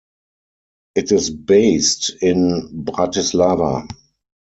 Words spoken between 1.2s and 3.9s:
based in Bratislava.